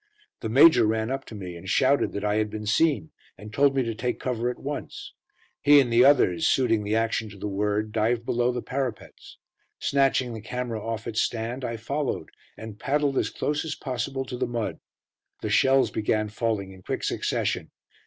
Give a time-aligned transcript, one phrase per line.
[0.39, 3.75] The Major ran up to me and shouted that I had been seen, and told
[3.75, 5.13] me to take cover at once.
[5.61, 9.37] He and the others, suiting the action to the word, dived below the parapets.
[9.77, 14.37] Snatching the camera off its stand, I followed, and paddled as close as possible to
[14.37, 14.79] the mud.
[15.43, 17.69] The shells began falling in quick succession.